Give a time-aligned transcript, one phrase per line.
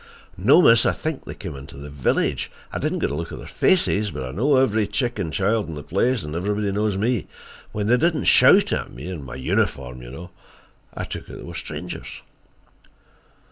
[0.35, 0.83] "No, miss.
[0.87, 2.49] I think they came into the village.
[2.71, 5.67] I didn't get a look at their faces, but I know every chick and child
[5.67, 7.27] in the place, and everybody knows me.
[7.71, 12.23] When they didn't shout at me—in my uniform, you know—I took it they were strangers."